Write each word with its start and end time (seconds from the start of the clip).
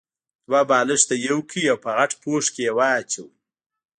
دوه 0.47 0.61
بالښته 0.69 1.15
يو 1.27 1.37
کړئ 1.49 1.63
او 1.71 1.77
په 1.83 1.89
غټ 1.97 2.11
پوښ 2.21 2.43
کې 2.53 2.61
يې 2.67 2.73
واچوئ. 2.77 3.33